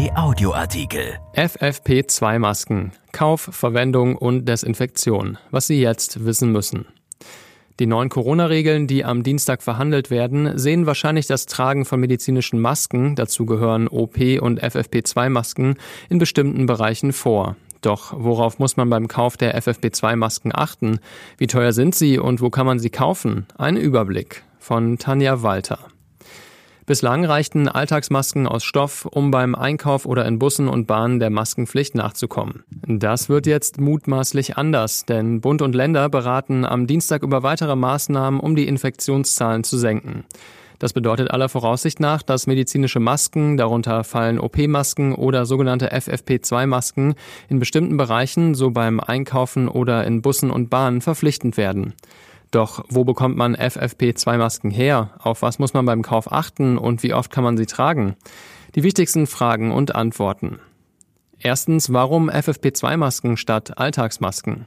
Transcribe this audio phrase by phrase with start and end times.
[0.00, 1.18] RP Audioartikel.
[1.34, 2.92] FFP2-Masken.
[3.12, 5.36] Kauf, Verwendung und Desinfektion.
[5.50, 6.86] Was Sie jetzt wissen müssen.
[7.78, 13.14] Die neuen Corona-Regeln, die am Dienstag verhandelt werden, sehen wahrscheinlich das Tragen von medizinischen Masken,
[13.14, 15.74] dazu gehören OP- und FFP2-Masken,
[16.08, 17.56] in bestimmten Bereichen vor.
[17.82, 21.00] Doch worauf muss man beim Kauf der FFP2-Masken achten?
[21.36, 23.46] Wie teuer sind sie und wo kann man sie kaufen?
[23.58, 25.78] Ein Überblick von Tanja Walter.
[26.90, 31.94] Bislang reichten Alltagsmasken aus Stoff, um beim Einkauf oder in Bussen und Bahnen der Maskenpflicht
[31.94, 32.64] nachzukommen.
[32.84, 38.40] Das wird jetzt mutmaßlich anders, denn Bund und Länder beraten am Dienstag über weitere Maßnahmen,
[38.40, 40.24] um die Infektionszahlen zu senken.
[40.80, 47.14] Das bedeutet aller Voraussicht nach, dass medizinische Masken, darunter fallen OP-Masken oder sogenannte FFP2-Masken,
[47.48, 51.94] in bestimmten Bereichen, so beim Einkaufen oder in Bussen und Bahnen, verpflichtend werden.
[52.50, 55.10] Doch wo bekommt man FFP2-Masken her?
[55.18, 58.16] Auf was muss man beim Kauf achten und wie oft kann man sie tragen?
[58.74, 60.58] Die wichtigsten Fragen und Antworten.
[61.38, 64.66] Erstens, warum FFP2-Masken statt Alltagsmasken?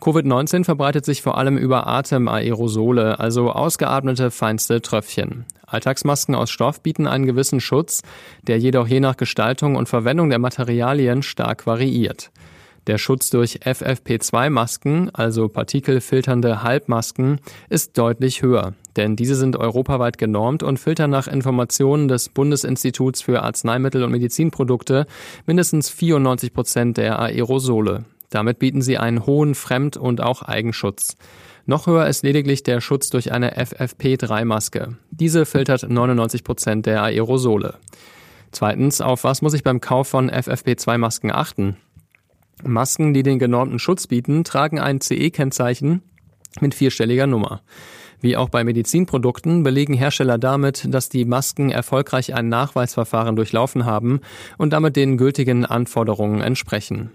[0.00, 5.44] Covid-19 verbreitet sich vor allem über Atemaerosole, also ausgeatmete feinste Tröpfchen.
[5.64, 8.02] Alltagsmasken aus Stoff bieten einen gewissen Schutz,
[8.42, 12.32] der jedoch je nach Gestaltung und Verwendung der Materialien stark variiert.
[12.88, 17.38] Der Schutz durch FFP2-Masken, also partikelfilternde Halbmasken,
[17.68, 23.42] ist deutlich höher, denn diese sind europaweit genormt und filtern nach Informationen des Bundesinstituts für
[23.42, 25.06] Arzneimittel und Medizinprodukte
[25.46, 28.04] mindestens 94 Prozent der Aerosole.
[28.30, 31.16] Damit bieten sie einen hohen Fremd- und auch Eigenschutz.
[31.66, 34.96] Noch höher ist lediglich der Schutz durch eine FFP3-Maske.
[35.12, 37.74] Diese filtert 99 Prozent der Aerosole.
[38.50, 41.76] Zweitens, auf was muss ich beim Kauf von FFP2-Masken achten?
[42.64, 46.02] Masken, die den genormten Schutz bieten, tragen ein CE-Kennzeichen
[46.60, 47.62] mit vierstelliger Nummer.
[48.20, 54.20] Wie auch bei Medizinprodukten belegen Hersteller damit, dass die Masken erfolgreich ein Nachweisverfahren durchlaufen haben
[54.58, 57.10] und damit den gültigen Anforderungen entsprechen.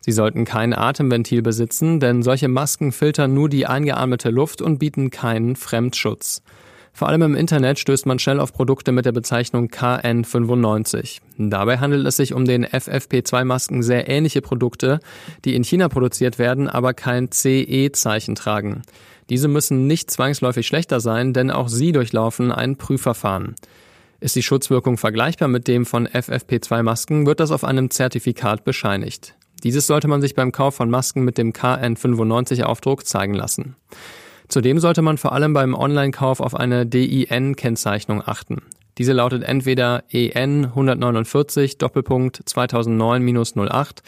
[0.00, 5.10] Sie sollten kein Atemventil besitzen, denn solche Masken filtern nur die eingeatmete Luft und bieten
[5.10, 6.42] keinen Fremdschutz.
[6.96, 11.18] Vor allem im Internet stößt man schnell auf Produkte mit der Bezeichnung KN95.
[11.36, 15.00] Dabei handelt es sich um den FFP2-Masken sehr ähnliche Produkte,
[15.44, 18.80] die in China produziert werden, aber kein CE-Zeichen tragen.
[19.28, 23.56] Diese müssen nicht zwangsläufig schlechter sein, denn auch sie durchlaufen ein Prüfverfahren.
[24.20, 29.34] Ist die Schutzwirkung vergleichbar mit dem von FFP2-Masken, wird das auf einem Zertifikat bescheinigt.
[29.64, 33.76] Dieses sollte man sich beim Kauf von Masken mit dem KN95-Aufdruck zeigen lassen.
[34.48, 38.62] Zudem sollte man vor allem beim Online-Kauf auf eine DIN-Kennzeichnung achten.
[38.98, 43.98] Diese lautet entweder EN 149 Doppelpunkt 2009-08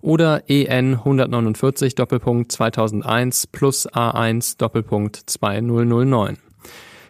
[0.00, 6.38] oder EN 149 Doppelpunkt 2001 plus A1 Doppelpunkt 2009.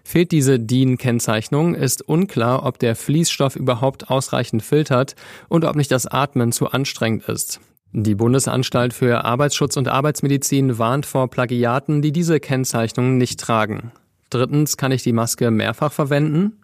[0.03, 5.15] Fehlt diese DIN-Kennzeichnung, ist unklar, ob der Fließstoff überhaupt ausreichend filtert
[5.49, 7.61] und ob nicht das Atmen zu anstrengend ist.
[7.93, 13.93] Die Bundesanstalt für Arbeitsschutz und Arbeitsmedizin warnt vor Plagiaten, die diese Kennzeichnungen nicht tragen.
[14.29, 16.61] Drittens, kann ich die Maske mehrfach verwenden?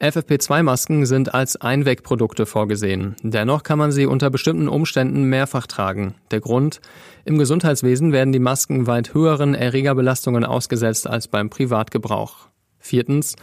[0.00, 3.16] FFP2-Masken sind als Einwegprodukte vorgesehen.
[3.22, 6.14] Dennoch kann man sie unter bestimmten Umständen mehrfach tragen.
[6.30, 6.80] Der Grund?
[7.24, 12.48] Im Gesundheitswesen werden die Masken weit höheren Erregerbelastungen ausgesetzt als beim Privatgebrauch.
[12.78, 13.34] Viertens,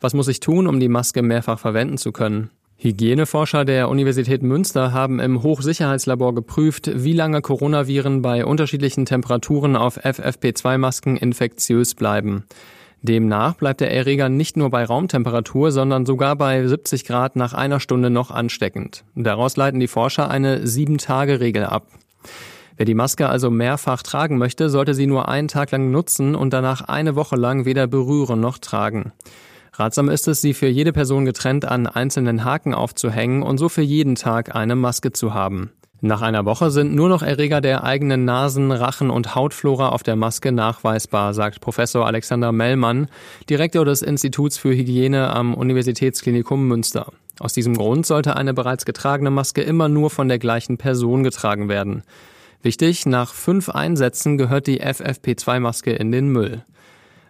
[0.00, 2.50] was muss ich tun, um die Maske mehrfach verwenden zu können?
[2.84, 9.96] Hygieneforscher der Universität Münster haben im Hochsicherheitslabor geprüft, wie lange Coronaviren bei unterschiedlichen Temperaturen auf
[10.04, 12.44] FFP2-Masken infektiös bleiben.
[13.00, 17.80] Demnach bleibt der Erreger nicht nur bei Raumtemperatur, sondern sogar bei 70 Grad nach einer
[17.80, 19.02] Stunde noch ansteckend.
[19.14, 21.86] Daraus leiten die Forscher eine 7-Tage-Regel ab.
[22.76, 26.52] Wer die Maske also mehrfach tragen möchte, sollte sie nur einen Tag lang nutzen und
[26.52, 29.12] danach eine Woche lang weder berühren noch tragen.
[29.76, 33.82] Ratsam ist es, sie für jede Person getrennt an einzelnen Haken aufzuhängen und so für
[33.82, 35.72] jeden Tag eine Maske zu haben.
[36.00, 40.16] Nach einer Woche sind nur noch Erreger der eigenen Nasen, Rachen und Hautflora auf der
[40.16, 43.08] Maske nachweisbar, sagt Professor Alexander Mellmann,
[43.48, 47.10] Direktor des Instituts für Hygiene am Universitätsklinikum Münster.
[47.40, 51.68] Aus diesem Grund sollte eine bereits getragene Maske immer nur von der gleichen Person getragen
[51.68, 52.04] werden.
[52.62, 56.62] Wichtig, nach fünf Einsätzen gehört die FFP2-Maske in den Müll.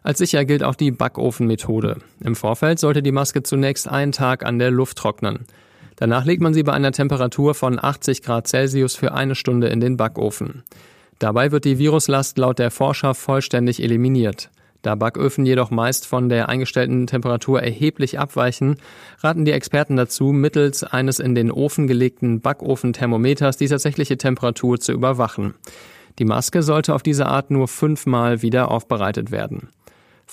[0.04, 1.96] Als sicher gilt auch die Backofenmethode.
[2.22, 5.46] Im Vorfeld sollte die Maske zunächst einen Tag an der Luft trocknen.
[5.96, 9.80] Danach legt man sie bei einer Temperatur von 80 Grad Celsius für eine Stunde in
[9.80, 10.62] den Backofen.
[11.20, 14.50] Dabei wird die Viruslast laut der Forscher vollständig eliminiert.
[14.82, 18.76] Da Backöfen jedoch meist von der eingestellten Temperatur erheblich abweichen,
[19.20, 24.92] raten die Experten dazu, mittels eines in den Ofen gelegten Backofenthermometers die tatsächliche Temperatur zu
[24.92, 25.54] überwachen.
[26.18, 29.70] Die Maske sollte auf diese Art nur fünfmal wieder aufbereitet werden.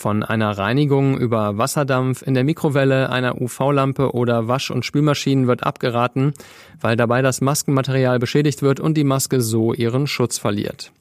[0.02, 5.62] Von einer Reinigung über Wasserdampf in der Mikrowelle, einer UV-Lampe oder Wasch- und Spülmaschinen wird
[5.62, 6.34] abgeraten,
[6.80, 10.92] weil dabei das Maskenmaterial beschädigt wird und die Maske so ihren Schutz verliert.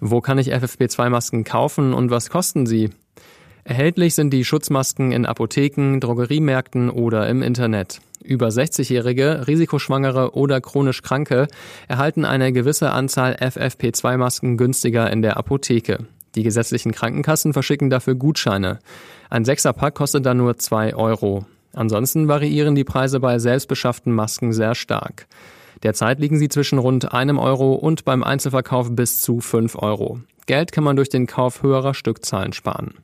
[0.00, 2.90] Wo kann ich FFP2-Masken kaufen und was kosten sie?
[3.62, 8.00] Erhältlich sind die Schutzmasken in Apotheken, Drogeriemärkten oder im Internet.
[8.24, 11.46] Über 60-Jährige, Risikoschwangere oder chronisch Kranke
[11.86, 16.08] erhalten eine gewisse Anzahl FFP2-Masken günstiger in der Apotheke.
[16.34, 18.78] Die gesetzlichen Krankenkassen verschicken dafür Gutscheine.
[19.30, 21.44] Ein Sechserpack kostet dann nur 2 Euro.
[21.74, 25.26] Ansonsten variieren die Preise bei selbstbeschafften Masken sehr stark.
[25.82, 30.20] Derzeit liegen sie zwischen rund einem Euro und beim Einzelverkauf bis zu 5 Euro.
[30.46, 32.94] Geld kann man durch den Kauf höherer Stückzahlen sparen.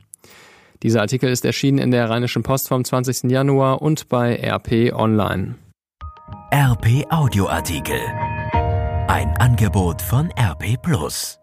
[0.82, 3.30] Dieser Artikel ist erschienen in der Rheinischen Post vom 20.
[3.30, 5.56] Januar und bei RP Online.
[6.52, 8.00] RP Audioartikel.
[9.08, 11.38] Ein Angebot von RP Plus.